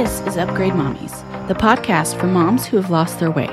This 0.00 0.20
is 0.22 0.38
Upgrade 0.38 0.72
Mommies, 0.72 1.46
the 1.46 1.52
podcast 1.52 2.18
for 2.18 2.26
moms 2.26 2.64
who 2.64 2.78
have 2.78 2.88
lost 2.88 3.20
their 3.20 3.30
way. 3.30 3.50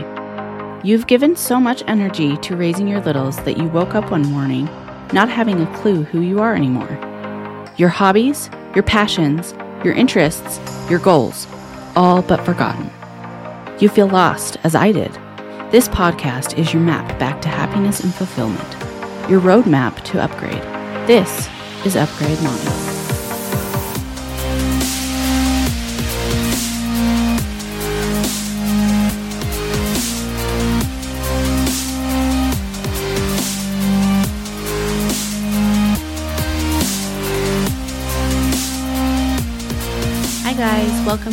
You've 0.81 1.05
given 1.05 1.36
so 1.36 1.59
much 1.59 1.84
energy 1.88 2.38
to 2.38 2.55
raising 2.55 2.88
your 2.88 3.02
littles 3.02 3.36
that 3.43 3.57
you 3.57 3.66
woke 3.66 3.95
up 3.95 4.12
one 4.12 4.21
morning 4.31 4.63
not 5.12 5.27
having 5.27 5.59
a 5.59 5.75
clue 5.75 6.04
who 6.04 6.21
you 6.21 6.39
are 6.39 6.55
anymore. 6.55 6.88
Your 7.75 7.89
hobbies, 7.89 8.49
your 8.75 8.84
passions, 8.84 9.54
your 9.84 9.94
interests, 9.94 10.62
your 10.89 10.99
goals, 10.99 11.48
all 11.98 12.21
but 12.21 12.45
forgotten. 12.45 12.89
You 13.81 13.89
feel 13.89 14.08
lost, 14.08 14.55
as 14.64 14.73
I 14.73 14.94
did. 14.94 15.11
This 15.70 15.89
podcast 15.89 16.58
is 16.58 16.72
your 16.72 16.81
map 16.81 17.20
back 17.20 17.41
to 17.41 17.50
happiness 17.50 18.00
and 18.00 18.16
fulfillment, 18.16 18.72
your 19.30 19.41
roadmap 19.41 20.02
to 20.05 20.23
upgrade. 20.23 20.64
This 21.09 21.50
is 21.86 21.98
Upgrade 21.98 22.41
Mommy. 22.41 22.97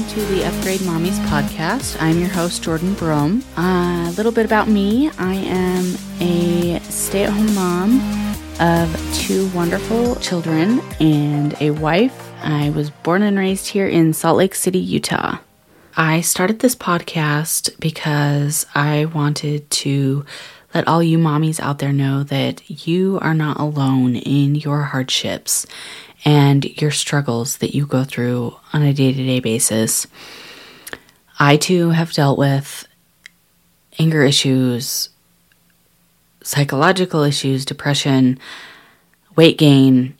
To 0.08 0.20
the 0.26 0.44
Upgrade 0.44 0.80
Mommies 0.80 1.18
podcast. 1.28 1.96
I'm 2.00 2.18
your 2.18 2.28
host, 2.28 2.62
Jordan 2.62 2.92
Brome. 2.94 3.42
Uh, 3.56 4.06
a 4.06 4.14
little 4.16 4.32
bit 4.32 4.44
about 4.44 4.68
me 4.68 5.10
I 5.18 5.34
am 5.34 5.96
a 6.20 6.78
stay 6.80 7.24
at 7.24 7.30
home 7.30 7.54
mom 7.54 8.00
of 8.60 9.14
two 9.14 9.48
wonderful 9.54 10.16
children 10.16 10.80
and 11.00 11.54
a 11.60 11.70
wife. 11.70 12.30
I 12.42 12.68
was 12.70 12.90
born 12.90 13.22
and 13.22 13.38
raised 13.38 13.68
here 13.68 13.88
in 13.88 14.12
Salt 14.12 14.36
Lake 14.36 14.54
City, 14.54 14.78
Utah. 14.78 15.38
I 15.96 16.20
started 16.20 16.58
this 16.58 16.76
podcast 16.76 17.80
because 17.80 18.66
I 18.74 19.06
wanted 19.06 19.70
to 19.70 20.26
let 20.74 20.86
all 20.86 21.02
you 21.02 21.16
mommies 21.16 21.60
out 21.60 21.78
there 21.78 21.92
know 21.92 22.24
that 22.24 22.86
you 22.86 23.18
are 23.22 23.34
not 23.34 23.58
alone 23.58 24.16
in 24.16 24.54
your 24.54 24.82
hardships 24.82 25.66
and 26.24 26.64
your 26.80 26.90
struggles 26.90 27.58
that 27.58 27.74
you 27.74 27.86
go 27.86 28.04
through 28.04 28.56
on 28.72 28.82
a 28.82 28.94
day 28.94 29.12
to 29.12 29.24
day 29.24 29.40
basis. 29.40 30.06
I 31.38 31.56
too 31.56 31.90
have 31.90 32.12
dealt 32.12 32.38
with 32.38 32.86
anger 33.98 34.22
issues, 34.22 35.10
psychological 36.42 37.22
issues, 37.22 37.64
depression, 37.64 38.38
weight 39.36 39.58
gain, 39.58 40.16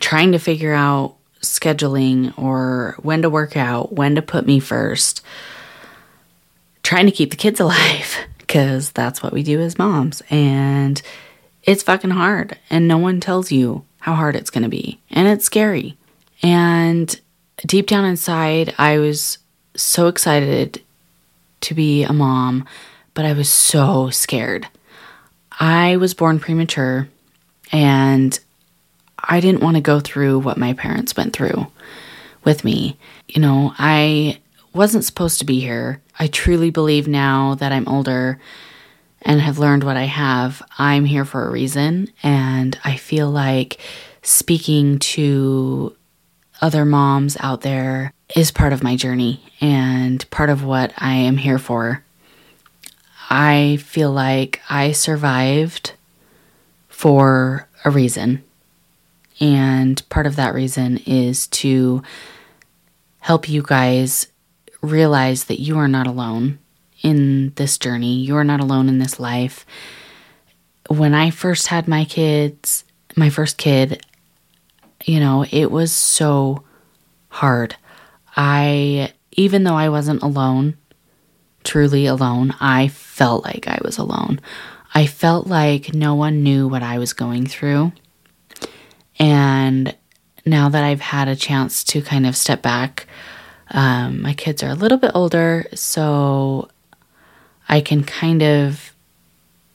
trying 0.00 0.32
to 0.32 0.38
figure 0.38 0.74
out 0.74 1.16
scheduling 1.40 2.36
or 2.38 2.96
when 3.02 3.22
to 3.22 3.30
work 3.30 3.56
out, 3.56 3.92
when 3.92 4.14
to 4.14 4.22
put 4.22 4.46
me 4.46 4.60
first, 4.60 5.22
trying 6.82 7.06
to 7.06 7.12
keep 7.12 7.30
the 7.30 7.36
kids 7.36 7.60
alive 7.60 8.16
because 8.38 8.92
that's 8.92 9.22
what 9.22 9.32
we 9.32 9.42
do 9.42 9.60
as 9.60 9.78
moms. 9.78 10.22
And 10.30 11.00
it's 11.64 11.82
fucking 11.82 12.10
hard, 12.10 12.58
and 12.70 12.88
no 12.88 12.98
one 12.98 13.20
tells 13.20 13.52
you 13.52 13.84
how 14.02 14.16
hard 14.16 14.34
it's 14.34 14.50
going 14.50 14.64
to 14.64 14.68
be. 14.68 14.98
And 15.10 15.28
it's 15.28 15.44
scary. 15.44 15.96
And 16.42 17.18
deep 17.64 17.86
down 17.86 18.04
inside, 18.04 18.74
I 18.76 18.98
was 18.98 19.38
so 19.76 20.08
excited 20.08 20.82
to 21.60 21.74
be 21.74 22.02
a 22.02 22.12
mom, 22.12 22.66
but 23.14 23.24
I 23.24 23.32
was 23.32 23.48
so 23.48 24.10
scared. 24.10 24.66
I 25.52 25.98
was 25.98 26.14
born 26.14 26.40
premature 26.40 27.08
and 27.70 28.36
I 29.20 29.38
didn't 29.38 29.62
want 29.62 29.76
to 29.76 29.80
go 29.80 30.00
through 30.00 30.40
what 30.40 30.58
my 30.58 30.72
parents 30.72 31.16
went 31.16 31.32
through 31.32 31.68
with 32.42 32.64
me. 32.64 32.96
You 33.28 33.40
know, 33.40 33.72
I 33.78 34.40
wasn't 34.74 35.04
supposed 35.04 35.38
to 35.38 35.44
be 35.44 35.60
here. 35.60 36.00
I 36.18 36.26
truly 36.26 36.70
believe 36.70 37.06
now 37.06 37.54
that 37.54 37.70
I'm 37.70 37.86
older 37.86 38.40
and 39.22 39.40
have 39.40 39.58
learned 39.58 39.84
what 39.84 39.96
I 39.96 40.04
have, 40.04 40.62
I'm 40.78 41.04
here 41.04 41.24
for 41.24 41.46
a 41.46 41.50
reason. 41.50 42.10
And 42.22 42.78
I 42.84 42.96
feel 42.96 43.30
like 43.30 43.78
speaking 44.22 44.98
to 44.98 45.96
other 46.60 46.84
moms 46.84 47.36
out 47.40 47.62
there 47.62 48.12
is 48.36 48.50
part 48.50 48.72
of 48.72 48.82
my 48.82 48.96
journey 48.96 49.42
and 49.60 50.28
part 50.30 50.50
of 50.50 50.64
what 50.64 50.92
I 50.96 51.14
am 51.14 51.36
here 51.36 51.58
for. 51.58 52.04
I 53.30 53.78
feel 53.82 54.12
like 54.12 54.60
I 54.68 54.92
survived 54.92 55.92
for 56.88 57.68
a 57.84 57.90
reason. 57.90 58.44
And 59.40 60.06
part 60.08 60.26
of 60.26 60.36
that 60.36 60.54
reason 60.54 60.98
is 60.98 61.48
to 61.48 62.02
help 63.20 63.48
you 63.48 63.62
guys 63.62 64.28
realize 64.82 65.44
that 65.44 65.60
you 65.60 65.78
are 65.78 65.88
not 65.88 66.06
alone 66.06 66.58
in 67.02 67.52
this 67.54 67.78
journey. 67.78 68.14
You 68.14 68.36
are 68.36 68.44
not 68.44 68.60
alone 68.60 68.88
in 68.88 68.98
this 68.98 69.20
life. 69.20 69.66
When 70.88 71.14
I 71.14 71.30
first 71.30 71.68
had 71.68 71.88
my 71.88 72.04
kids, 72.04 72.84
my 73.16 73.30
first 73.30 73.58
kid, 73.58 74.04
you 75.04 75.20
know, 75.20 75.44
it 75.50 75.70
was 75.70 75.92
so 75.92 76.62
hard. 77.28 77.76
I, 78.36 79.12
even 79.32 79.64
though 79.64 79.74
I 79.74 79.88
wasn't 79.88 80.22
alone, 80.22 80.76
truly 81.64 82.06
alone, 82.06 82.54
I 82.60 82.88
felt 82.88 83.44
like 83.44 83.68
I 83.68 83.78
was 83.82 83.98
alone. 83.98 84.40
I 84.94 85.06
felt 85.06 85.46
like 85.46 85.94
no 85.94 86.14
one 86.14 86.42
knew 86.42 86.68
what 86.68 86.82
I 86.82 86.98
was 86.98 87.12
going 87.12 87.46
through. 87.46 87.92
And 89.18 89.94
now 90.44 90.68
that 90.68 90.84
I've 90.84 91.00
had 91.00 91.28
a 91.28 91.36
chance 91.36 91.84
to 91.84 92.02
kind 92.02 92.26
of 92.26 92.36
step 92.36 92.62
back, 92.62 93.06
um, 93.70 94.20
my 94.20 94.34
kids 94.34 94.62
are 94.62 94.68
a 94.68 94.74
little 94.74 94.98
bit 94.98 95.12
older, 95.14 95.66
so 95.74 96.68
I 97.72 97.80
can 97.80 98.04
kind 98.04 98.42
of 98.42 98.92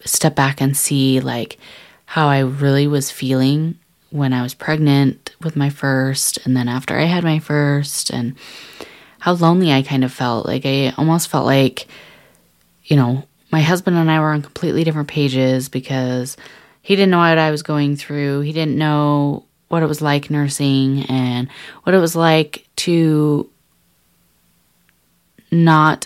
step 0.06 0.36
back 0.36 0.62
and 0.62 0.78
see 0.78 1.20
like 1.20 1.58
how 2.06 2.28
I 2.28 2.42
really 2.42 2.86
was 2.86 3.10
feeling 3.10 3.80
when 4.12 4.34
I 4.34 4.44
was 4.44 4.54
pregnant 4.54 5.36
with 5.42 5.56
my 5.56 5.72
first 5.72 6.38
and 6.46 6.56
then 6.56 6.70
after 6.70 6.96
I 6.96 7.06
had 7.06 7.24
my 7.24 7.40
first 7.40 8.12
and 8.12 8.36
how 9.18 9.34
lonely 9.34 9.74
I 9.74 9.82
kind 9.82 10.04
of 10.04 10.14
felt. 10.14 10.46
Like 10.46 10.64
I 10.64 10.94
almost 10.96 11.28
felt 11.28 11.48
like 11.48 11.88
you 12.84 12.96
know, 12.96 13.24
my 13.52 13.62
husband 13.62 13.98
and 13.98 14.12
I 14.12 14.20
were 14.20 14.32
on 14.32 14.44
completely 14.44 14.84
different 14.84 15.08
pages 15.08 15.68
because 15.68 16.38
he 16.84 16.96
didn't 16.96 17.10
know 17.10 17.18
what 17.18 17.40
I 17.40 17.50
was 17.50 17.64
going 17.64 17.96
through. 17.96 18.42
He 18.42 18.54
didn't 18.54 18.78
know 18.78 19.44
what 19.70 19.82
it 19.82 19.88
was 19.88 20.04
like 20.04 20.30
nursing 20.30 21.04
and 21.10 21.50
what 21.82 21.96
it 21.96 22.00
was 22.00 22.16
like 22.16 22.68
to 22.76 23.50
not 25.50 26.06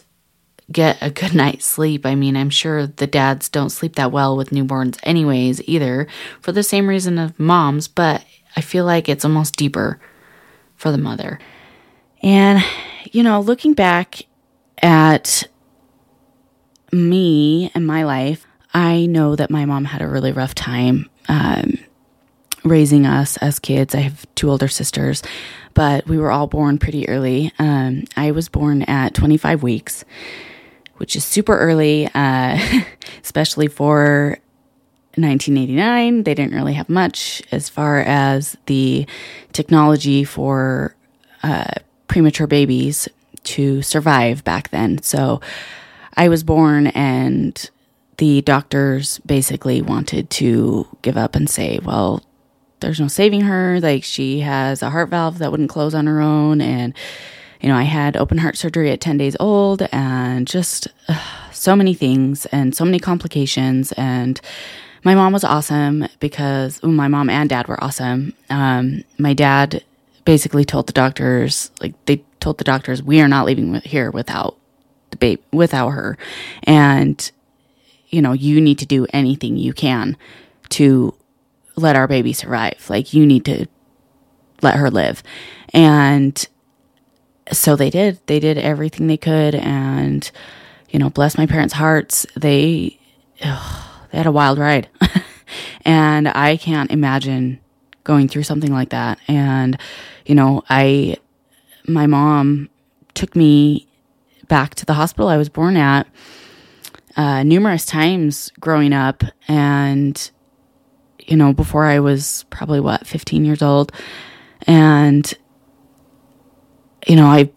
get 0.71 0.97
a 1.01 1.09
good 1.09 1.33
night's 1.35 1.65
sleep. 1.65 2.05
I 2.05 2.15
mean, 2.15 2.35
I'm 2.35 2.49
sure 2.49 2.87
the 2.87 3.07
dads 3.07 3.49
don't 3.49 3.69
sleep 3.69 3.95
that 3.95 4.11
well 4.11 4.35
with 4.37 4.49
newborns, 4.49 4.99
anyways, 5.03 5.67
either, 5.67 6.07
for 6.41 6.51
the 6.51 6.63
same 6.63 6.87
reason 6.87 7.17
of 7.17 7.39
moms, 7.39 7.87
but 7.87 8.23
I 8.55 8.61
feel 8.61 8.85
like 8.85 9.07
it's 9.07 9.25
almost 9.25 9.55
deeper 9.55 9.99
for 10.75 10.91
the 10.91 10.97
mother. 10.97 11.39
And, 12.21 12.63
you 13.11 13.23
know, 13.23 13.39
looking 13.41 13.73
back 13.73 14.23
at 14.81 15.43
me 16.91 17.71
and 17.73 17.85
my 17.85 18.03
life, 18.03 18.45
I 18.73 19.05
know 19.05 19.35
that 19.35 19.49
my 19.49 19.65
mom 19.65 19.85
had 19.85 20.01
a 20.01 20.07
really 20.07 20.31
rough 20.31 20.55
time 20.55 21.09
um, 21.27 21.77
raising 22.63 23.05
us 23.05 23.37
as 23.37 23.59
kids. 23.59 23.95
I 23.95 23.99
have 24.01 24.25
two 24.35 24.49
older 24.49 24.67
sisters, 24.67 25.23
but 25.73 26.07
we 26.07 26.17
were 26.17 26.31
all 26.31 26.47
born 26.47 26.77
pretty 26.77 27.07
early. 27.09 27.51
Um, 27.59 28.05
I 28.15 28.31
was 28.31 28.49
born 28.49 28.83
at 28.83 29.13
25 29.13 29.63
weeks 29.63 30.05
which 31.01 31.15
is 31.15 31.23
super 31.23 31.57
early, 31.57 32.07
uh, 32.13 32.59
especially 33.23 33.65
for 33.65 34.37
1989. 35.15 36.21
They 36.21 36.35
didn't 36.35 36.53
really 36.53 36.75
have 36.75 36.89
much 36.89 37.41
as 37.51 37.69
far 37.69 38.01
as 38.01 38.55
the 38.67 39.07
technology 39.51 40.23
for 40.23 40.95
uh, 41.41 41.71
premature 42.07 42.45
babies 42.45 43.09
to 43.45 43.81
survive 43.81 44.43
back 44.43 44.69
then. 44.69 45.01
So 45.01 45.41
I 46.17 46.29
was 46.29 46.43
born, 46.43 46.85
and 46.87 47.67
the 48.17 48.43
doctors 48.43 49.17
basically 49.25 49.81
wanted 49.81 50.29
to 50.29 50.87
give 51.01 51.17
up 51.17 51.35
and 51.35 51.49
say, 51.49 51.79
well, 51.83 52.23
there's 52.79 52.99
no 52.99 53.07
saving 53.07 53.41
her. 53.41 53.79
Like, 53.79 54.03
she 54.03 54.41
has 54.41 54.83
a 54.83 54.91
heart 54.91 55.09
valve 55.09 55.39
that 55.39 55.49
wouldn't 55.49 55.71
close 55.71 55.95
on 55.95 56.05
her 56.05 56.21
own. 56.21 56.61
And 56.61 56.93
you 57.61 57.69
know, 57.69 57.75
I 57.75 57.83
had 57.83 58.17
open 58.17 58.39
heart 58.39 58.57
surgery 58.57 58.89
at 58.91 59.01
10 59.01 59.17
days 59.17 59.37
old 59.39 59.83
and 59.91 60.47
just 60.47 60.87
uh, 61.07 61.21
so 61.51 61.75
many 61.75 61.93
things 61.93 62.45
and 62.47 62.75
so 62.75 62.83
many 62.83 62.99
complications. 62.99 63.91
And 63.93 64.41
my 65.03 65.13
mom 65.13 65.31
was 65.31 65.43
awesome 65.43 66.07
because 66.19 66.81
well, 66.81 66.91
my 66.91 67.07
mom 67.07 67.29
and 67.29 67.49
dad 67.49 67.67
were 67.67 67.81
awesome. 67.83 68.33
Um, 68.49 69.03
my 69.19 69.33
dad 69.33 69.83
basically 70.25 70.65
told 70.65 70.87
the 70.87 70.93
doctors, 70.93 71.71
like, 71.81 71.93
they 72.05 72.23
told 72.39 72.57
the 72.57 72.63
doctors, 72.63 73.03
we 73.03 73.21
are 73.21 73.27
not 73.27 73.45
leaving 73.45 73.75
here 73.81 74.09
without 74.11 74.57
the 75.11 75.17
baby, 75.17 75.41
without 75.51 75.89
her. 75.89 76.17
And, 76.63 77.31
you 78.09 78.21
know, 78.21 78.33
you 78.33 78.59
need 78.59 78.79
to 78.79 78.85
do 78.85 79.05
anything 79.13 79.57
you 79.57 79.73
can 79.73 80.17
to 80.69 81.15
let 81.75 81.95
our 81.95 82.07
baby 82.07 82.33
survive. 82.33 82.89
Like, 82.89 83.13
you 83.13 83.25
need 83.25 83.45
to 83.45 83.67
let 84.61 84.75
her 84.75 84.89
live. 84.89 85.23
And 85.73 86.47
so 87.51 87.75
they 87.75 87.89
did. 87.89 88.19
They 88.27 88.39
did 88.39 88.57
everything 88.57 89.07
they 89.07 89.17
could. 89.17 89.55
And, 89.55 90.29
you 90.89 90.99
know, 90.99 91.09
bless 91.09 91.37
my 91.37 91.45
parents' 91.45 91.73
hearts. 91.73 92.25
They, 92.35 92.99
ugh, 93.43 93.85
they 94.11 94.17
had 94.17 94.27
a 94.27 94.31
wild 94.31 94.57
ride. 94.57 94.89
and 95.85 96.27
I 96.27 96.57
can't 96.57 96.91
imagine 96.91 97.59
going 98.03 98.27
through 98.27 98.43
something 98.43 98.71
like 98.71 98.89
that. 98.89 99.19
And, 99.27 99.77
you 100.25 100.35
know, 100.35 100.63
I, 100.69 101.17
my 101.87 102.07
mom 102.07 102.69
took 103.13 103.35
me 103.35 103.87
back 104.47 104.75
to 104.75 104.85
the 104.85 104.93
hospital 104.93 105.29
I 105.29 105.37
was 105.37 105.49
born 105.49 105.77
at 105.77 106.07
uh, 107.15 107.43
numerous 107.43 107.85
times 107.85 108.51
growing 108.59 108.93
up. 108.93 109.23
And, 109.47 110.31
you 111.19 111.37
know, 111.37 111.53
before 111.53 111.85
I 111.85 111.99
was 111.99 112.45
probably 112.49 112.79
what, 112.79 113.05
15 113.05 113.45
years 113.45 113.61
old. 113.61 113.91
And, 114.67 115.33
you 117.07 117.15
know, 117.15 117.25
I, 117.25 117.49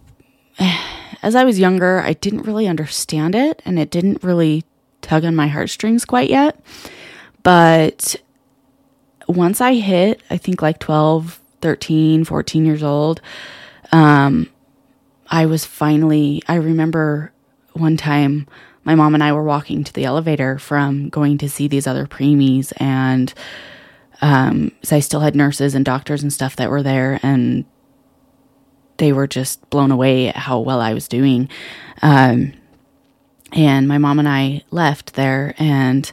as 1.22 1.34
I 1.34 1.44
was 1.44 1.58
younger, 1.58 2.00
I 2.00 2.12
didn't 2.14 2.42
really 2.42 2.66
understand 2.66 3.34
it 3.34 3.62
and 3.64 3.78
it 3.78 3.90
didn't 3.90 4.22
really 4.22 4.64
tug 5.00 5.24
on 5.24 5.36
my 5.36 5.48
heartstrings 5.48 6.04
quite 6.04 6.30
yet. 6.30 6.58
But 7.42 8.16
once 9.28 9.60
I 9.60 9.74
hit, 9.74 10.22
I 10.30 10.36
think 10.36 10.62
like 10.62 10.78
12, 10.78 11.40
13, 11.60 12.24
14 12.24 12.66
years 12.66 12.82
old, 12.82 13.20
um, 13.92 14.50
I 15.28 15.46
was 15.46 15.64
finally, 15.64 16.42
I 16.48 16.56
remember 16.56 17.32
one 17.72 17.96
time 17.96 18.46
my 18.84 18.94
mom 18.94 19.14
and 19.14 19.22
I 19.22 19.32
were 19.32 19.42
walking 19.42 19.82
to 19.84 19.92
the 19.92 20.04
elevator 20.04 20.58
from 20.58 21.08
going 21.08 21.38
to 21.38 21.48
see 21.48 21.68
these 21.68 21.86
other 21.86 22.06
preemies 22.06 22.72
and 22.76 23.32
um, 24.20 24.72
so 24.82 24.96
I 24.96 25.00
still 25.00 25.20
had 25.20 25.34
nurses 25.34 25.74
and 25.74 25.84
doctors 25.84 26.22
and 26.22 26.32
stuff 26.32 26.56
that 26.56 26.70
were 26.70 26.82
there 26.82 27.18
and 27.22 27.64
they 28.98 29.12
were 29.12 29.26
just 29.26 29.68
blown 29.70 29.90
away 29.90 30.28
at 30.28 30.36
how 30.36 30.60
well 30.60 30.80
I 30.80 30.94
was 30.94 31.08
doing. 31.08 31.48
Um, 32.02 32.52
and 33.52 33.86
my 33.86 33.98
mom 33.98 34.18
and 34.18 34.28
I 34.28 34.62
left 34.70 35.14
there 35.14 35.54
and 35.58 36.10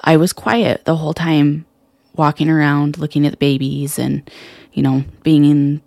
I 0.00 0.16
was 0.16 0.32
quiet 0.32 0.84
the 0.84 0.96
whole 0.96 1.14
time 1.14 1.66
walking 2.14 2.50
around 2.50 2.98
looking 2.98 3.26
at 3.26 3.32
the 3.32 3.38
babies 3.38 3.98
and 3.98 4.30
you 4.72 4.82
know 4.82 5.04
being 5.22 5.44
in 5.44 5.80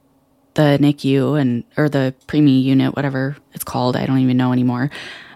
the 0.55 0.77
NICU 0.81 1.39
and 1.39 1.63
or 1.77 1.87
the 1.87 2.15
preemie 2.27 2.63
unit 2.63 2.95
whatever 2.95 3.35
it's 3.53 3.63
called 3.63 3.95
I 3.95 4.05
don't 4.05 4.19
even 4.19 4.37
know 4.37 4.51
anymore 4.51 4.89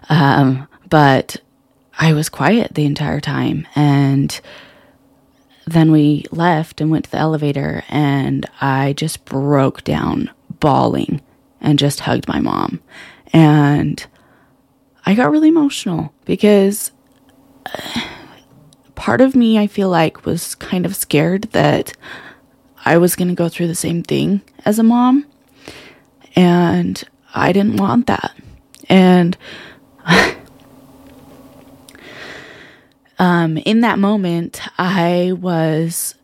um, 0.08 0.66
but 0.88 1.36
I 2.00 2.14
was 2.14 2.30
quiet 2.30 2.74
the 2.74 2.86
entire 2.86 3.20
time. 3.20 3.68
And 3.74 4.40
then 5.66 5.92
we 5.92 6.24
left 6.30 6.80
and 6.80 6.90
went 6.90 7.04
to 7.04 7.10
the 7.10 7.18
elevator, 7.18 7.84
and 7.88 8.46
I 8.60 8.94
just 8.94 9.26
broke 9.26 9.84
down 9.84 10.30
bawling 10.60 11.20
and 11.60 11.78
just 11.78 12.00
hugged 12.00 12.28
my 12.28 12.40
mom. 12.40 12.80
And 13.32 14.04
I 15.04 15.14
got 15.14 15.30
really 15.30 15.48
emotional 15.48 16.12
because 16.24 16.92
part 18.94 19.20
of 19.20 19.34
me, 19.34 19.58
I 19.58 19.66
feel 19.66 19.88
like, 19.88 20.24
was 20.24 20.54
kind 20.54 20.84
of 20.86 20.94
scared 20.94 21.44
that 21.52 21.94
I 22.84 22.98
was 22.98 23.16
going 23.16 23.28
to 23.28 23.34
go 23.34 23.48
through 23.48 23.66
the 23.68 23.74
same 23.74 24.02
thing 24.02 24.42
as 24.64 24.78
a 24.78 24.82
mom. 24.82 25.26
And 26.36 27.02
I 27.34 27.52
didn't 27.52 27.76
want 27.76 28.06
that. 28.06 28.34
And 28.88 29.36
um, 33.18 33.56
in 33.58 33.80
that 33.80 33.98
moment, 33.98 34.60
I 34.78 35.32
was 35.32 36.14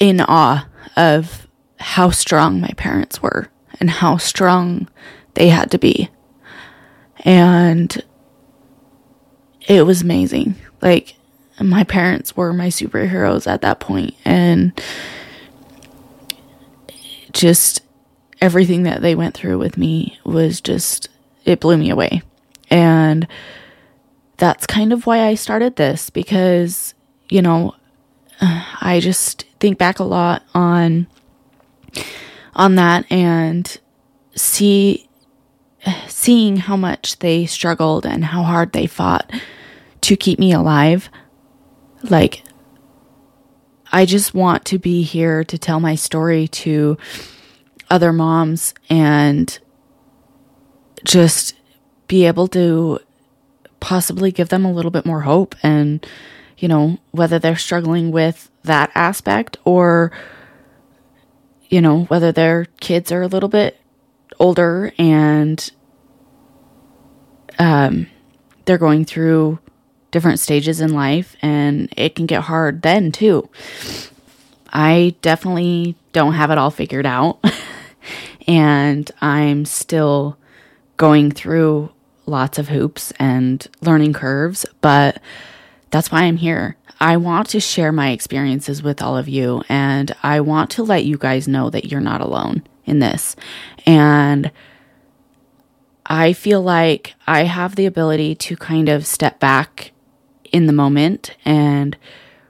in 0.00 0.20
awe 0.20 0.66
of 0.96 1.46
how 1.82 2.10
strong 2.10 2.60
my 2.60 2.72
parents 2.76 3.20
were 3.20 3.48
and 3.80 3.90
how 3.90 4.16
strong 4.16 4.88
they 5.34 5.48
had 5.48 5.70
to 5.72 5.78
be. 5.78 6.08
And 7.18 8.02
it 9.68 9.84
was 9.86 10.02
amazing. 10.02 10.56
Like, 10.80 11.14
my 11.60 11.84
parents 11.84 12.36
were 12.36 12.52
my 12.52 12.68
superheroes 12.68 13.46
at 13.46 13.60
that 13.60 13.80
point, 13.80 14.14
and 14.24 14.80
just 17.32 17.82
everything 18.40 18.82
that 18.82 19.02
they 19.02 19.14
went 19.14 19.34
through 19.34 19.58
with 19.58 19.76
me 19.78 20.18
was 20.24 20.60
just, 20.60 21.08
it 21.44 21.60
blew 21.60 21.76
me 21.76 21.90
away. 21.90 22.22
And 22.70 23.26
that's 24.36 24.66
kind 24.66 24.92
of 24.92 25.06
why 25.06 25.20
I 25.20 25.34
started 25.34 25.76
this 25.76 26.10
because, 26.10 26.94
you 27.28 27.42
know, 27.42 27.74
I 28.40 28.98
just 29.00 29.44
think 29.60 29.78
back 29.78 30.00
a 30.00 30.04
lot 30.04 30.42
on 30.54 31.06
on 32.54 32.74
that 32.76 33.10
and 33.10 33.78
see 34.34 35.08
seeing 36.06 36.56
how 36.56 36.76
much 36.76 37.18
they 37.18 37.46
struggled 37.46 38.06
and 38.06 38.24
how 38.24 38.42
hard 38.42 38.72
they 38.72 38.86
fought 38.86 39.30
to 40.00 40.16
keep 40.16 40.38
me 40.38 40.52
alive. 40.52 41.10
Like 42.02 42.44
I 43.90 44.06
just 44.06 44.32
want 44.32 44.64
to 44.66 44.78
be 44.78 45.02
here 45.02 45.44
to 45.44 45.58
tell 45.58 45.80
my 45.80 45.94
story 45.96 46.48
to 46.48 46.96
other 47.90 48.12
moms 48.12 48.72
and 48.88 49.58
just 51.04 51.54
be 52.08 52.26
able 52.26 52.48
to 52.48 53.00
possibly 53.80 54.30
give 54.30 54.48
them 54.48 54.64
a 54.64 54.72
little 54.72 54.90
bit 54.90 55.04
more 55.04 55.22
hope 55.22 55.54
and 55.62 56.06
you 56.56 56.68
know 56.68 56.96
whether 57.10 57.38
they're 57.38 57.56
struggling 57.56 58.12
with 58.12 58.50
that 58.62 58.90
aspect 58.94 59.58
or 59.64 60.12
you 61.72 61.80
know 61.80 62.04
whether 62.04 62.30
their 62.30 62.66
kids 62.80 63.10
are 63.10 63.22
a 63.22 63.26
little 63.26 63.48
bit 63.48 63.80
older 64.38 64.92
and 64.98 65.70
um 67.58 68.06
they're 68.64 68.78
going 68.78 69.04
through 69.04 69.58
different 70.12 70.38
stages 70.38 70.80
in 70.80 70.92
life 70.92 71.34
and 71.42 71.92
it 71.96 72.14
can 72.14 72.26
get 72.26 72.42
hard 72.42 72.82
then 72.82 73.10
too. 73.10 73.48
I 74.72 75.16
definitely 75.22 75.96
don't 76.12 76.34
have 76.34 76.50
it 76.50 76.58
all 76.58 76.70
figured 76.70 77.06
out 77.06 77.42
and 78.46 79.10
I'm 79.20 79.64
still 79.64 80.36
going 80.98 81.32
through 81.32 81.90
lots 82.26 82.58
of 82.58 82.68
hoops 82.68 83.12
and 83.18 83.66
learning 83.80 84.12
curves, 84.12 84.64
but 84.82 85.20
that's 85.92 86.10
why 86.10 86.22
I'm 86.22 86.38
here. 86.38 86.76
I 86.98 87.16
want 87.16 87.48
to 87.50 87.60
share 87.60 87.92
my 87.92 88.10
experiences 88.10 88.82
with 88.82 89.00
all 89.00 89.16
of 89.16 89.28
you, 89.28 89.62
and 89.68 90.14
I 90.22 90.40
want 90.40 90.70
to 90.72 90.82
let 90.82 91.04
you 91.04 91.18
guys 91.18 91.46
know 91.46 91.70
that 91.70 91.84
you're 91.84 92.00
not 92.00 92.20
alone 92.20 92.64
in 92.84 92.98
this. 92.98 93.36
And 93.86 94.50
I 96.06 96.32
feel 96.32 96.62
like 96.62 97.14
I 97.26 97.44
have 97.44 97.76
the 97.76 97.86
ability 97.86 98.34
to 98.36 98.56
kind 98.56 98.88
of 98.88 99.06
step 99.06 99.38
back 99.38 99.92
in 100.50 100.66
the 100.66 100.72
moment 100.72 101.36
and 101.44 101.96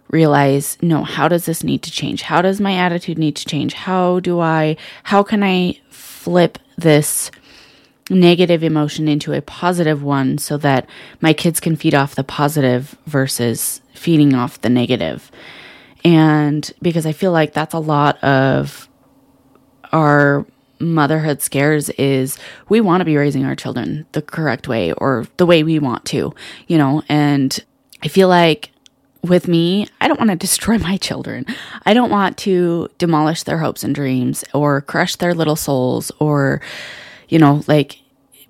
realize 0.09 0.77
no 0.83 1.05
how 1.05 1.27
does 1.27 1.47
this 1.47 1.65
need 1.65 1.83
to 1.83 1.91
change 1.91 2.21
how 2.21 2.43
does 2.43 2.61
my 2.61 2.75
attitude 2.75 3.17
need 3.17 3.35
to 3.35 3.47
change 3.47 3.73
how 3.73 4.21
do 4.21 4.41
i 4.41 4.77
how 5.05 5.23
can 5.23 5.43
i 5.43 5.75
flip 5.89 6.59
this 6.77 7.31
negative 8.13 8.63
emotion 8.63 9.09
into 9.09 9.33
a 9.33 9.43
positive 9.43 10.03
one 10.03 10.39
so 10.39 10.57
that 10.59 10.89
my 11.21 11.33
kids 11.33 11.61
can 11.61 11.77
feed 11.77 11.95
off 11.95 12.15
the 12.15 12.25
positive 12.25 12.97
versus 13.07 13.81
feeding 13.95 14.35
off 14.35 14.61
the 14.61 14.69
negative. 14.69 15.31
And 16.05 16.71
because 16.83 17.07
I 17.07 17.13
feel 17.13 17.33
like 17.33 17.53
that's 17.53 17.75
a 17.75 17.79
lot 17.79 18.23
of 18.23 18.89
our 19.93 20.47
motherhood 20.81 21.41
scares 21.41 21.91
is 21.91 22.39
we 22.69 22.81
want 22.81 23.01
to 23.01 23.05
be 23.05 23.17
raising 23.17 23.45
our 23.45 23.55
children 23.55 24.05
the 24.13 24.23
correct 24.23 24.67
way 24.67 24.93
or 24.93 25.27
the 25.37 25.47
way 25.47 25.63
we 25.63 25.79
want 25.79 26.05
to, 26.07 26.35
you 26.67 26.77
know, 26.77 27.03
and 27.09 27.65
I 28.03 28.09
feel 28.09 28.29
like 28.29 28.71
with 29.23 29.47
me, 29.47 29.87
I 30.01 30.09
don't 30.09 30.19
want 30.19 30.31
to 30.31 30.37
destroy 30.47 30.79
my 30.79 30.97
children. 30.97 31.47
I 31.87 31.95
don't 31.95 32.11
want 32.11 32.37
to 32.39 32.89
demolish 32.99 33.45
their 33.45 33.59
hopes 33.59 33.85
and 33.85 33.95
dreams 33.95 34.45
or 34.53 34.81
crush 34.81 35.17
their 35.17 35.35
little 35.35 35.57
souls 35.57 36.11
or, 36.19 36.61
you 37.29 37.39
know, 37.39 37.63
like 37.69 38.02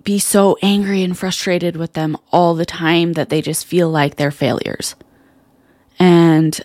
be 0.03 0.19
so 0.19 0.57
angry 0.61 1.01
and 1.03 1.17
frustrated 1.17 1.75
with 1.77 1.93
them 1.93 2.17
all 2.31 2.55
the 2.55 2.65
time 2.65 3.13
that 3.13 3.29
they 3.29 3.41
just 3.41 3.65
feel 3.65 3.89
like 3.89 4.15
they're 4.15 4.31
failures. 4.31 4.95
And 5.99 6.59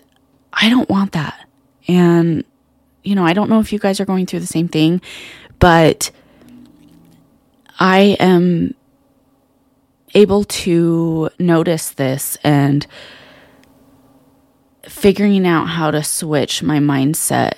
I 0.51 0.69
don't 0.69 0.89
want 0.89 1.13
that. 1.13 1.47
And, 1.87 2.43
you 3.03 3.15
know, 3.15 3.25
I 3.25 3.33
don't 3.33 3.49
know 3.49 3.59
if 3.59 3.71
you 3.71 3.79
guys 3.79 3.99
are 3.99 4.05
going 4.05 4.25
through 4.25 4.41
the 4.41 4.47
same 4.47 4.67
thing, 4.67 5.01
but 5.59 6.11
I 7.79 8.17
am 8.19 8.75
able 10.13 10.43
to 10.43 11.29
notice 11.39 11.91
this 11.91 12.37
and 12.43 12.85
figuring 14.83 15.45
out 15.45 15.65
how 15.65 15.91
to 15.91 16.03
switch 16.03 16.63
my 16.63 16.79
mindset 16.79 17.53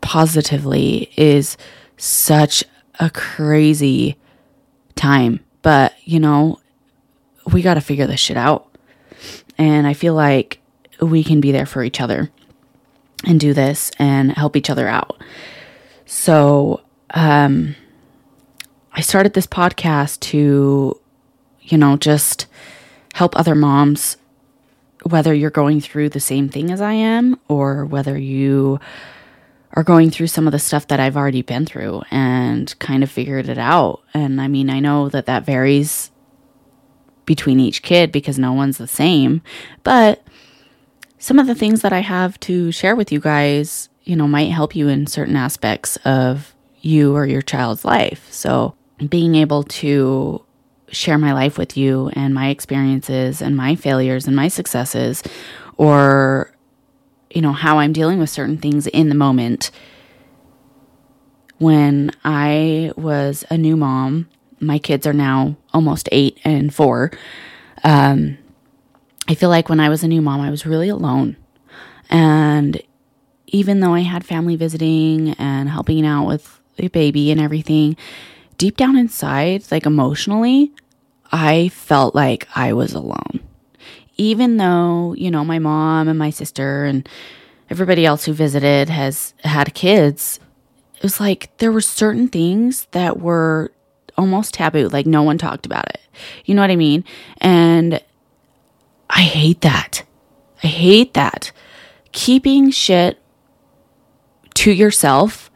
positively 0.00 1.10
is 1.16 1.56
such 1.96 2.64
a 3.00 3.10
crazy 3.10 4.16
time. 4.98 5.40
But, 5.62 5.94
you 6.04 6.20
know, 6.20 6.60
we 7.52 7.62
got 7.62 7.74
to 7.74 7.80
figure 7.80 8.06
this 8.06 8.20
shit 8.20 8.36
out. 8.36 8.68
And 9.56 9.86
I 9.86 9.94
feel 9.94 10.14
like 10.14 10.60
we 11.00 11.24
can 11.24 11.40
be 11.40 11.52
there 11.52 11.66
for 11.66 11.82
each 11.82 12.00
other 12.00 12.30
and 13.24 13.40
do 13.40 13.52
this 13.54 13.90
and 13.98 14.32
help 14.32 14.56
each 14.56 14.70
other 14.70 14.86
out. 14.86 15.20
So, 16.06 16.82
um, 17.10 17.74
I 18.92 19.00
started 19.00 19.34
this 19.34 19.46
podcast 19.46 20.20
to, 20.20 20.98
you 21.62 21.78
know, 21.78 21.96
just 21.96 22.46
help 23.14 23.36
other 23.36 23.54
moms, 23.54 24.16
whether 25.04 25.32
you're 25.32 25.50
going 25.50 25.80
through 25.80 26.08
the 26.10 26.20
same 26.20 26.48
thing 26.48 26.70
as 26.70 26.80
I 26.80 26.92
am 26.92 27.38
or 27.48 27.84
whether 27.84 28.18
you 28.18 28.80
are 29.72 29.82
going 29.82 30.10
through 30.10 30.26
some 30.28 30.46
of 30.46 30.52
the 30.52 30.58
stuff 30.58 30.86
that 30.88 31.00
I've 31.00 31.16
already 31.16 31.42
been 31.42 31.66
through 31.66 32.02
and 32.10 32.76
kind 32.78 33.02
of 33.02 33.10
figured 33.10 33.48
it 33.48 33.58
out. 33.58 34.02
And 34.14 34.40
I 34.40 34.48
mean, 34.48 34.70
I 34.70 34.80
know 34.80 35.08
that 35.08 35.26
that 35.26 35.44
varies 35.44 36.10
between 37.26 37.60
each 37.60 37.82
kid 37.82 38.10
because 38.10 38.38
no 38.38 38.52
one's 38.52 38.78
the 38.78 38.88
same, 38.88 39.42
but 39.82 40.22
some 41.18 41.38
of 41.38 41.46
the 41.46 41.54
things 41.54 41.82
that 41.82 41.92
I 41.92 42.00
have 42.00 42.38
to 42.40 42.72
share 42.72 42.96
with 42.96 43.12
you 43.12 43.20
guys, 43.20 43.88
you 44.04 44.16
know, 44.16 44.28
might 44.28 44.50
help 44.50 44.74
you 44.74 44.88
in 44.88 45.06
certain 45.06 45.36
aspects 45.36 45.96
of 46.04 46.54
you 46.80 47.14
or 47.14 47.26
your 47.26 47.42
child's 47.42 47.84
life. 47.84 48.32
So, 48.32 48.74
being 49.08 49.34
able 49.34 49.64
to 49.64 50.44
share 50.90 51.18
my 51.18 51.32
life 51.32 51.58
with 51.58 51.76
you 51.76 52.10
and 52.14 52.34
my 52.34 52.48
experiences 52.48 53.42
and 53.42 53.56
my 53.56 53.74
failures 53.74 54.26
and 54.26 54.34
my 54.34 54.48
successes 54.48 55.22
or 55.76 56.52
you 57.30 57.42
know, 57.42 57.52
how 57.52 57.78
I'm 57.78 57.92
dealing 57.92 58.18
with 58.18 58.30
certain 58.30 58.58
things 58.58 58.86
in 58.86 59.08
the 59.08 59.14
moment. 59.14 59.70
When 61.58 62.12
I 62.24 62.92
was 62.96 63.44
a 63.50 63.58
new 63.58 63.76
mom, 63.76 64.28
my 64.60 64.78
kids 64.78 65.06
are 65.06 65.12
now 65.12 65.56
almost 65.72 66.08
eight 66.12 66.38
and 66.44 66.74
four. 66.74 67.10
Um, 67.84 68.38
I 69.28 69.34
feel 69.34 69.50
like 69.50 69.68
when 69.68 69.80
I 69.80 69.88
was 69.88 70.02
a 70.02 70.08
new 70.08 70.22
mom, 70.22 70.40
I 70.40 70.50
was 70.50 70.66
really 70.66 70.88
alone. 70.88 71.36
And 72.10 72.80
even 73.46 73.80
though 73.80 73.94
I 73.94 74.00
had 74.00 74.24
family 74.24 74.56
visiting 74.56 75.30
and 75.34 75.68
helping 75.68 76.06
out 76.06 76.26
with 76.26 76.60
the 76.76 76.88
baby 76.88 77.30
and 77.30 77.40
everything, 77.40 77.96
deep 78.56 78.76
down 78.76 78.96
inside, 78.96 79.70
like 79.70 79.84
emotionally, 79.84 80.72
I 81.30 81.68
felt 81.68 82.14
like 82.14 82.48
I 82.54 82.72
was 82.72 82.94
alone 82.94 83.47
even 84.18 84.56
though, 84.56 85.14
you 85.16 85.30
know, 85.30 85.44
my 85.44 85.58
mom 85.58 86.08
and 86.08 86.18
my 86.18 86.30
sister 86.30 86.84
and 86.84 87.08
everybody 87.70 88.04
else 88.04 88.24
who 88.24 88.32
visited 88.32 88.88
has 88.88 89.32
had 89.44 89.72
kids, 89.74 90.40
it 90.96 91.02
was 91.02 91.20
like 91.20 91.56
there 91.58 91.72
were 91.72 91.80
certain 91.80 92.28
things 92.28 92.86
that 92.90 93.20
were 93.20 93.70
almost 94.16 94.54
taboo. 94.54 94.88
Like 94.88 95.06
no 95.06 95.22
one 95.22 95.38
talked 95.38 95.64
about 95.64 95.88
it. 95.88 96.00
You 96.44 96.54
know 96.56 96.62
what 96.62 96.72
I 96.72 96.76
mean? 96.76 97.04
And 97.38 98.02
I 99.08 99.20
hate 99.20 99.60
that. 99.60 100.04
I 100.62 100.66
hate 100.66 101.14
that. 101.14 101.52
Keeping 102.10 102.72
shit 102.72 103.22
to 104.54 104.72
yourself, 104.72 105.50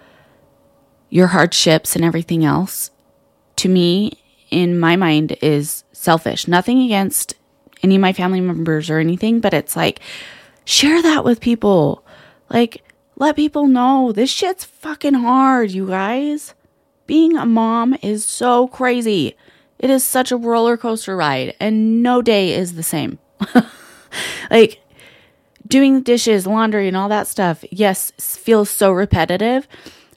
your 1.10 1.28
hardships 1.28 1.96
and 1.96 2.04
everything 2.04 2.44
else, 2.44 2.90
to 3.56 3.68
me, 3.68 4.12
in 4.50 4.78
my 4.78 4.94
mind, 4.94 5.36
is 5.42 5.82
selfish. 5.92 6.46
Nothing 6.46 6.82
against 6.82 7.34
any 7.82 7.96
of 7.96 8.00
my 8.00 8.12
family 8.12 8.40
members 8.40 8.90
or 8.90 8.98
anything, 8.98 9.40
but 9.40 9.54
it's 9.54 9.76
like, 9.76 10.00
share 10.64 11.02
that 11.02 11.24
with 11.24 11.40
people. 11.40 12.04
Like, 12.48 12.84
let 13.16 13.36
people 13.36 13.66
know 13.66 14.12
this 14.12 14.30
shit's 14.30 14.64
fucking 14.64 15.14
hard, 15.14 15.70
you 15.70 15.86
guys. 15.86 16.54
Being 17.06 17.36
a 17.36 17.46
mom 17.46 17.96
is 18.02 18.24
so 18.24 18.68
crazy. 18.68 19.36
It 19.78 19.90
is 19.90 20.04
such 20.04 20.30
a 20.30 20.36
roller 20.36 20.76
coaster 20.76 21.16
ride, 21.16 21.54
and 21.58 22.02
no 22.02 22.22
day 22.22 22.52
is 22.52 22.74
the 22.74 22.82
same. 22.82 23.18
like, 24.50 24.80
doing 25.66 25.94
the 25.94 26.00
dishes, 26.00 26.46
laundry, 26.46 26.86
and 26.86 26.96
all 26.96 27.08
that 27.08 27.26
stuff, 27.26 27.64
yes, 27.70 28.12
feels 28.18 28.70
so 28.70 28.92
repetitive, 28.92 29.66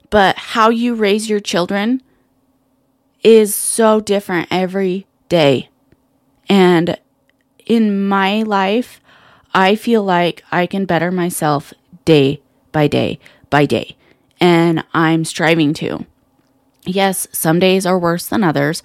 but 0.10 0.38
how 0.38 0.70
you 0.70 0.94
raise 0.94 1.30
your 1.30 1.40
children 1.40 2.02
is 3.24 3.56
so 3.56 4.00
different 4.00 4.48
every 4.52 5.08
day. 5.30 5.70
And 6.48 7.00
in 7.66 8.08
my 8.08 8.44
life, 8.44 9.02
I 9.54 9.76
feel 9.76 10.04
like 10.04 10.44
I 10.52 10.66
can 10.66 10.86
better 10.86 11.12
myself 11.12 11.74
day 12.04 12.42
by 12.72 12.88
day 12.88 13.20
by 13.50 13.66
day. 13.66 13.96
And 14.40 14.84
I'm 14.94 15.26
striving 15.26 15.74
to. 15.76 16.06
Yes, 16.86 17.28
some 17.32 17.60
days 17.60 17.86
are 17.86 17.98
worse 17.98 18.28
than 18.28 18.44
others, 18.44 18.84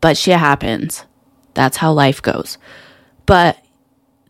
but 0.00 0.16
shit 0.16 0.38
happens. 0.38 1.04
That's 1.54 1.78
how 1.78 1.92
life 1.92 2.20
goes. 2.20 2.58
But 3.26 3.58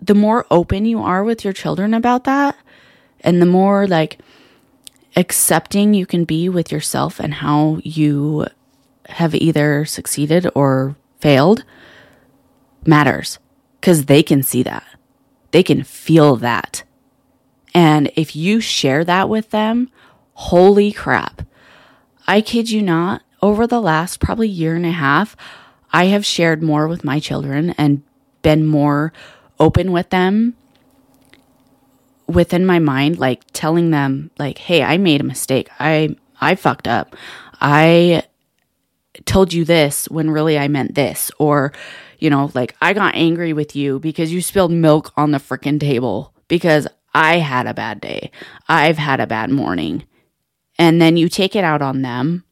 the 0.00 0.14
more 0.14 0.46
open 0.50 0.84
you 0.84 1.00
are 1.00 1.24
with 1.24 1.44
your 1.44 1.52
children 1.52 1.92
about 1.92 2.24
that, 2.24 2.56
and 3.20 3.42
the 3.42 3.46
more 3.46 3.86
like 3.86 4.18
accepting 5.16 5.94
you 5.94 6.06
can 6.06 6.24
be 6.24 6.48
with 6.48 6.70
yourself 6.70 7.18
and 7.18 7.34
how 7.34 7.80
you 7.82 8.46
have 9.08 9.34
either 9.34 9.84
succeeded 9.84 10.48
or 10.54 10.96
failed 11.20 11.64
matters 12.86 13.38
because 13.84 14.06
they 14.06 14.22
can 14.22 14.42
see 14.42 14.62
that. 14.62 14.82
They 15.50 15.62
can 15.62 15.82
feel 15.84 16.36
that. 16.36 16.84
And 17.74 18.10
if 18.16 18.34
you 18.34 18.58
share 18.58 19.04
that 19.04 19.28
with 19.28 19.50
them, 19.50 19.90
holy 20.32 20.90
crap. 20.90 21.42
I 22.26 22.40
kid 22.40 22.70
you 22.70 22.80
not, 22.80 23.20
over 23.42 23.66
the 23.66 23.82
last 23.82 24.20
probably 24.20 24.48
year 24.48 24.74
and 24.74 24.86
a 24.86 24.90
half, 24.90 25.36
I 25.92 26.06
have 26.06 26.24
shared 26.24 26.62
more 26.62 26.88
with 26.88 27.04
my 27.04 27.20
children 27.20 27.72
and 27.76 28.02
been 28.40 28.64
more 28.64 29.12
open 29.60 29.92
with 29.92 30.08
them 30.08 30.56
within 32.26 32.64
my 32.64 32.78
mind 32.78 33.18
like 33.18 33.42
telling 33.52 33.90
them 33.90 34.30
like 34.38 34.56
hey 34.56 34.82
i 34.82 34.96
made 34.96 35.20
a 35.20 35.24
mistake 35.24 35.68
i 35.78 36.16
i 36.40 36.54
fucked 36.54 36.88
up 36.88 37.14
i 37.60 38.22
told 39.24 39.52
you 39.52 39.64
this 39.64 40.08
when 40.08 40.30
really 40.30 40.58
i 40.58 40.68
meant 40.68 40.94
this 40.94 41.30
or 41.38 41.72
you 42.24 42.30
know, 42.30 42.50
like 42.54 42.74
I 42.80 42.94
got 42.94 43.14
angry 43.14 43.52
with 43.52 43.76
you 43.76 43.98
because 43.98 44.32
you 44.32 44.40
spilled 44.40 44.72
milk 44.72 45.12
on 45.14 45.30
the 45.30 45.38
freaking 45.38 45.78
table 45.78 46.32
because 46.48 46.88
I 47.12 47.36
had 47.36 47.66
a 47.66 47.74
bad 47.74 48.00
day. 48.00 48.30
I've 48.66 48.96
had 48.96 49.20
a 49.20 49.26
bad 49.26 49.50
morning. 49.50 50.04
And 50.78 51.02
then 51.02 51.18
you 51.18 51.28
take 51.28 51.54
it 51.54 51.62
out 51.62 51.82
on 51.82 52.00
them. 52.00 52.44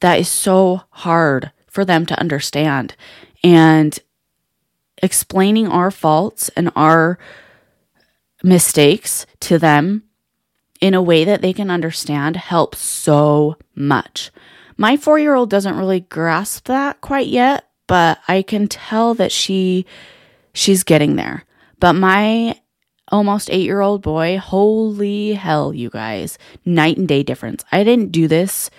That 0.00 0.18
is 0.18 0.28
so 0.28 0.84
hard 0.88 1.52
for 1.66 1.84
them 1.84 2.06
to 2.06 2.18
understand. 2.18 2.96
And 3.42 3.98
explaining 5.02 5.68
our 5.68 5.90
faults 5.90 6.48
and 6.56 6.72
our 6.74 7.18
mistakes 8.42 9.26
to 9.40 9.58
them 9.58 10.04
in 10.80 10.94
a 10.94 11.02
way 11.02 11.24
that 11.24 11.42
they 11.42 11.52
can 11.52 11.70
understand 11.70 12.36
helps 12.36 12.78
so 12.78 13.56
much. 13.74 14.30
My 14.76 14.96
four 14.96 15.18
year 15.18 15.34
old 15.34 15.50
doesn't 15.50 15.76
really 15.76 16.00
grasp 16.00 16.66
that 16.66 17.00
quite 17.00 17.28
yet, 17.28 17.68
but 17.86 18.18
I 18.28 18.42
can 18.42 18.68
tell 18.68 19.14
that 19.14 19.32
she 19.32 19.86
she's 20.52 20.82
getting 20.84 21.16
there. 21.16 21.44
But 21.80 21.94
my 21.94 22.58
almost 23.08 23.48
8-year-old 23.48 24.02
boy, 24.02 24.38
holy 24.38 25.34
hell, 25.34 25.74
you 25.74 25.90
guys, 25.90 26.38
night 26.64 26.96
and 26.96 27.06
day 27.06 27.22
difference. 27.22 27.64
I 27.70 27.84
didn't 27.84 28.12
do 28.12 28.26
this 28.26 28.70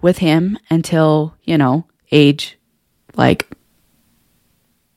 with 0.00 0.18
him 0.18 0.58
until, 0.70 1.36
you 1.44 1.58
know, 1.58 1.86
age 2.10 2.58
like 3.16 3.48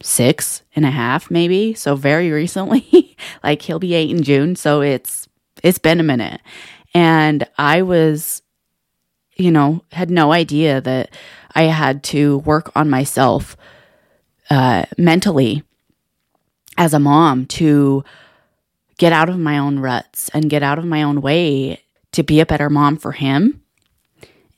six 0.02 0.64
and 0.76 0.86
a 0.86 0.92
half, 0.92 1.30
maybe. 1.30 1.74
So 1.74 1.96
very 1.96 2.32
recently. 2.32 3.16
like 3.44 3.62
he'll 3.62 3.80
be 3.80 3.94
eight 3.94 4.10
in 4.10 4.24
June. 4.24 4.56
So 4.56 4.82
it's 4.82 5.28
it's 5.64 5.80
been 5.80 6.00
a 6.00 6.04
minute. 6.04 6.42
And 6.94 7.48
I 7.58 7.82
was, 7.82 8.42
you 9.38 9.52
know, 9.52 9.84
had 9.92 10.10
no 10.10 10.32
idea 10.32 10.82
that 10.82 11.10
I 11.56 11.64
had 11.64 12.04
to 12.06 12.40
work 12.40 12.72
on 12.76 12.90
myself 12.90 13.56
uh, 14.50 14.86
mentally 14.98 15.64
as 16.78 16.94
a 16.94 17.00
mom 17.00 17.46
to 17.46 18.04
get 18.98 19.14
out 19.14 19.30
of 19.30 19.38
my 19.38 19.58
own 19.58 19.80
ruts 19.80 20.30
and 20.30 20.50
get 20.50 20.64
out 20.64 20.80
of 20.80 20.86
my 20.86 21.04
own 21.04 21.22
way 21.22 21.82
to 22.12 22.24
be 22.24 22.40
a 22.40 22.46
better 22.46 22.70
mom 22.70 22.98
for 22.98 23.12
him 23.12 23.62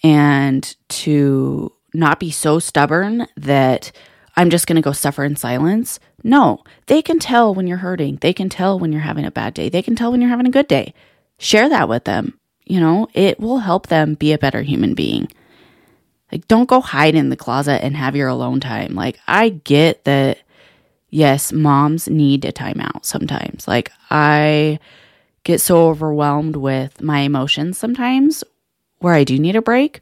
and 0.04 0.76
to 0.88 1.72
not 1.94 2.20
be 2.20 2.32
so 2.32 2.60
stubborn 2.60 3.28
that 3.36 3.92
I'm 4.36 4.50
just 4.50 4.68
going 4.68 4.78
to 4.78 4.82
go 4.82 4.94
suffer 4.94 5.26
in 5.26 5.36
silence. 5.36 6.00
No, 6.24 6.64
they 6.86 7.02
can 7.02 7.20
tell 7.20 7.54
when 7.54 7.68
you're 7.68 7.78
hurting. 7.78 8.18
They 8.18 8.32
can 8.32 8.48
tell 8.48 8.80
when 8.80 8.94
you're 8.94 9.02
having 9.02 9.26
a 9.26 9.32
bad 9.32 9.54
day. 9.54 9.68
They 9.68 9.82
can 9.82 9.96
tell 9.96 10.12
when 10.12 10.22
you're 10.22 10.30
having 10.30 10.48
a 10.48 10.52
good 10.52 10.68
day. 10.68 10.94
Share 11.38 11.68
that 11.70 11.90
with 11.90 12.06
them. 12.06 12.39
You 12.70 12.80
know, 12.80 13.08
it 13.14 13.40
will 13.40 13.58
help 13.58 13.88
them 13.88 14.14
be 14.14 14.32
a 14.32 14.38
better 14.38 14.62
human 14.62 14.94
being. 14.94 15.28
Like, 16.32 16.48
don't 16.48 16.70
go 16.70 16.80
hide 16.80 17.16
in 17.16 17.30
the 17.30 17.36
closet 17.36 17.84
and 17.84 17.98
have 17.98 18.16
your 18.16 18.28
alone 18.28 18.60
time. 18.60 18.94
Like, 18.94 19.20
I 19.28 19.50
get 19.50 20.04
that, 20.04 20.38
yes, 21.10 21.52
moms 21.52 22.08
need 22.08 22.46
a 22.46 22.52
timeout 22.52 23.04
sometimes. 23.04 23.68
Like, 23.68 23.92
I 24.12 24.80
get 25.44 25.60
so 25.60 25.88
overwhelmed 25.90 26.56
with 26.56 27.02
my 27.02 27.22
emotions 27.22 27.80
sometimes 27.80 28.44
where 29.00 29.16
I 29.16 29.24
do 29.24 29.40
need 29.40 29.56
a 29.56 29.62
break. 29.64 30.02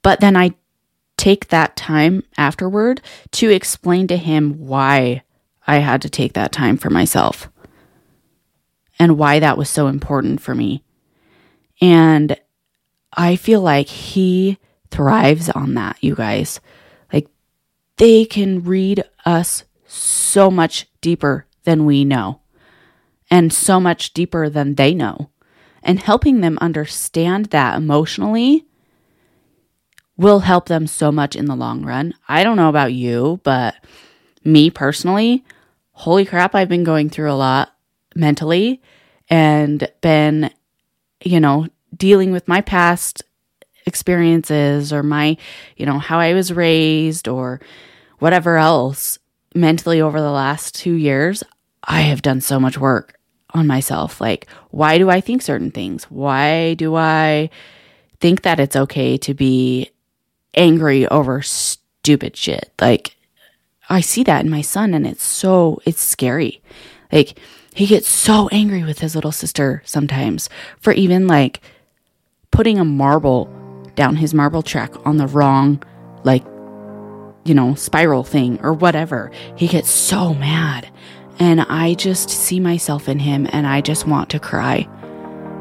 But 0.00 0.20
then 0.20 0.38
I 0.38 0.54
take 1.18 1.48
that 1.48 1.76
time 1.76 2.22
afterward 2.38 3.02
to 3.32 3.50
explain 3.50 4.06
to 4.06 4.16
him 4.16 4.66
why 4.66 5.22
I 5.66 5.76
had 5.76 6.00
to 6.02 6.08
take 6.08 6.32
that 6.32 6.52
time 6.52 6.78
for 6.78 6.88
myself 6.88 7.50
and 8.98 9.18
why 9.18 9.38
that 9.40 9.58
was 9.58 9.68
so 9.68 9.86
important 9.86 10.40
for 10.40 10.54
me. 10.54 10.82
And 11.80 12.38
I 13.12 13.36
feel 13.36 13.60
like 13.60 13.88
he 13.88 14.58
thrives 14.90 15.48
on 15.50 15.74
that, 15.74 15.96
you 16.00 16.14
guys. 16.14 16.60
Like 17.12 17.28
they 17.96 18.24
can 18.24 18.62
read 18.62 19.04
us 19.24 19.64
so 19.86 20.50
much 20.50 20.86
deeper 21.00 21.46
than 21.64 21.84
we 21.84 22.04
know 22.04 22.40
and 23.30 23.52
so 23.52 23.80
much 23.80 24.12
deeper 24.14 24.48
than 24.48 24.74
they 24.74 24.94
know. 24.94 25.30
And 25.82 26.00
helping 26.00 26.40
them 26.40 26.58
understand 26.60 27.46
that 27.46 27.76
emotionally 27.76 28.66
will 30.16 30.40
help 30.40 30.66
them 30.66 30.86
so 30.86 31.10
much 31.12 31.36
in 31.36 31.46
the 31.46 31.56
long 31.56 31.84
run. 31.84 32.14
I 32.28 32.44
don't 32.44 32.56
know 32.56 32.68
about 32.68 32.92
you, 32.92 33.40
but 33.42 33.74
me 34.44 34.70
personally, 34.70 35.44
holy 35.92 36.24
crap, 36.24 36.54
I've 36.54 36.68
been 36.68 36.84
going 36.84 37.10
through 37.10 37.30
a 37.30 37.34
lot 37.34 37.74
mentally 38.14 38.80
and 39.28 39.90
been, 40.00 40.50
you 41.24 41.40
know, 41.40 41.66
dealing 41.96 42.30
with 42.30 42.46
my 42.46 42.60
past 42.60 43.22
experiences 43.86 44.92
or 44.92 45.02
my, 45.02 45.36
you 45.76 45.86
know, 45.86 45.98
how 45.98 46.18
I 46.18 46.34
was 46.34 46.52
raised 46.52 47.28
or 47.28 47.60
whatever 48.18 48.56
else 48.56 49.18
mentally 49.54 50.00
over 50.00 50.20
the 50.20 50.30
last 50.30 50.74
two 50.74 50.94
years. 50.94 51.42
I 51.82 52.02
have 52.02 52.22
done 52.22 52.40
so 52.40 52.58
much 52.58 52.78
work 52.78 53.18
on 53.50 53.66
myself. 53.66 54.20
Like, 54.20 54.46
why 54.70 54.98
do 54.98 55.10
I 55.10 55.20
think 55.20 55.42
certain 55.42 55.70
things? 55.70 56.04
Why 56.04 56.74
do 56.74 56.94
I 56.94 57.50
think 58.20 58.42
that 58.42 58.60
it's 58.60 58.76
okay 58.76 59.16
to 59.18 59.34
be 59.34 59.90
angry 60.54 61.06
over 61.08 61.42
stupid 61.42 62.36
shit? 62.36 62.72
Like, 62.80 63.16
I 63.88 64.00
see 64.00 64.22
that 64.24 64.44
in 64.44 64.50
my 64.50 64.62
son 64.62 64.94
and 64.94 65.06
it's 65.06 65.22
so, 65.22 65.80
it's 65.84 66.00
scary. 66.00 66.62
Like, 67.12 67.38
he 67.74 67.86
gets 67.86 68.08
so 68.08 68.48
angry 68.52 68.84
with 68.84 69.00
his 69.00 69.14
little 69.14 69.32
sister 69.32 69.82
sometimes 69.84 70.48
for 70.78 70.92
even 70.92 71.26
like 71.26 71.60
putting 72.50 72.78
a 72.78 72.84
marble 72.84 73.46
down 73.96 74.16
his 74.16 74.32
marble 74.32 74.62
track 74.62 74.92
on 75.04 75.16
the 75.16 75.26
wrong, 75.26 75.82
like, 76.22 76.44
you 77.44 77.54
know, 77.54 77.74
spiral 77.74 78.22
thing 78.22 78.60
or 78.62 78.72
whatever. 78.72 79.30
He 79.56 79.66
gets 79.66 79.90
so 79.90 80.34
mad. 80.34 80.88
And 81.40 81.62
I 81.62 81.94
just 81.94 82.30
see 82.30 82.60
myself 82.60 83.08
in 83.08 83.18
him 83.18 83.48
and 83.50 83.66
I 83.66 83.80
just 83.80 84.06
want 84.06 84.30
to 84.30 84.38
cry 84.38 84.88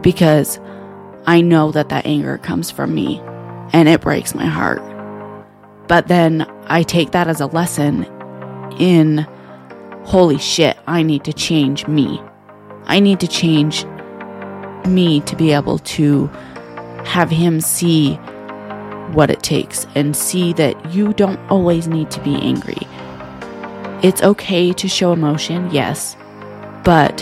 because 0.01 0.59
I 1.25 1.41
know 1.41 1.71
that 1.71 1.89
that 1.89 2.05
anger 2.05 2.37
comes 2.37 2.69
from 2.69 2.93
me 2.93 3.19
and 3.73 3.89
it 3.89 4.01
breaks 4.01 4.35
my 4.35 4.45
heart. 4.45 4.83
But 5.87 6.07
then 6.07 6.47
I 6.67 6.83
take 6.83 7.11
that 7.11 7.27
as 7.27 7.41
a 7.41 7.47
lesson 7.47 8.05
in 8.77 9.27
holy 10.05 10.37
shit, 10.37 10.77
I 10.85 11.03
need 11.03 11.23
to 11.25 11.33
change 11.33 11.87
me. 11.87 12.21
I 12.85 12.99
need 12.99 13.19
to 13.21 13.27
change 13.27 13.85
me 14.85 15.21
to 15.21 15.35
be 15.35 15.51
able 15.53 15.79
to 15.79 16.27
have 17.05 17.29
him 17.29 17.61
see 17.61 18.15
what 19.13 19.29
it 19.29 19.41
takes 19.43 19.85
and 19.95 20.15
see 20.15 20.53
that 20.53 20.93
you 20.93 21.13
don't 21.13 21.39
always 21.49 21.87
need 21.87 22.11
to 22.11 22.21
be 22.21 22.35
angry. 22.35 22.87
It's 24.01 24.21
okay 24.21 24.73
to 24.73 24.87
show 24.87 25.13
emotion, 25.13 25.69
yes, 25.71 26.17
but 26.83 27.17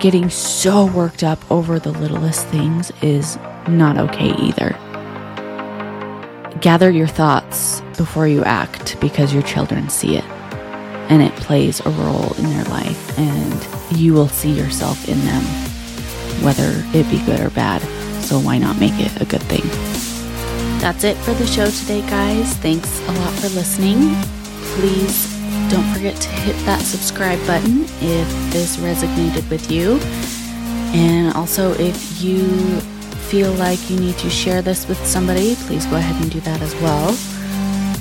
getting 0.00 0.30
so 0.30 0.86
worked 0.86 1.22
up 1.22 1.38
over 1.50 1.78
the 1.78 1.92
littlest 1.92 2.46
things 2.48 2.90
is 3.02 3.36
not 3.68 3.98
okay 3.98 4.30
either. 4.30 4.76
Gather 6.60 6.90
your 6.90 7.06
thoughts 7.06 7.80
before 7.96 8.26
you 8.26 8.42
act 8.44 8.98
because 9.00 9.32
your 9.32 9.42
children 9.42 9.88
see 9.88 10.16
it 10.16 10.24
and 11.10 11.22
it 11.22 11.34
plays 11.36 11.80
a 11.80 11.90
role 11.90 12.32
in 12.38 12.44
their 12.44 12.64
life, 12.64 13.18
and 13.18 13.98
you 13.98 14.14
will 14.14 14.28
see 14.28 14.52
yourself 14.52 15.08
in 15.08 15.18
them, 15.26 15.42
whether 16.42 16.70
it 16.96 17.10
be 17.10 17.22
good 17.26 17.40
or 17.40 17.50
bad. 17.50 17.82
So, 18.22 18.38
why 18.38 18.58
not 18.58 18.78
make 18.78 18.94
it 18.94 19.20
a 19.20 19.24
good 19.24 19.42
thing? 19.42 19.68
That's 20.80 21.04
it 21.04 21.16
for 21.18 21.34
the 21.34 21.46
show 21.46 21.68
today, 21.68 22.00
guys. 22.02 22.54
Thanks 22.58 23.00
a 23.08 23.12
lot 23.12 23.32
for 23.34 23.48
listening. 23.48 24.14
Please 24.76 25.28
don't 25.68 25.86
forget 25.92 26.16
to 26.16 26.28
hit 26.28 26.56
that 26.64 26.80
subscribe 26.80 27.44
button 27.46 27.82
if 28.00 28.52
this 28.52 28.76
resonated 28.76 29.48
with 29.50 29.70
you. 29.70 29.98
And 30.92 31.34
also, 31.34 31.72
if 31.74 32.22
you 32.22 32.46
feel 33.30 33.52
like 33.54 33.90
you 33.90 33.98
need 33.98 34.16
to 34.18 34.30
share 34.30 34.62
this 34.62 34.88
with 34.88 35.04
somebody, 35.06 35.54
please 35.66 35.86
go 35.86 35.96
ahead 35.96 36.20
and 36.22 36.30
do 36.30 36.40
that 36.40 36.62
as 36.62 36.74
well. 36.76 37.16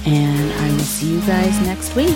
And 0.06 0.52
I 0.54 0.72
will 0.72 0.80
see 0.80 1.14
you 1.14 1.22
guys 1.22 1.60
next 1.62 1.96
week. 1.96 2.16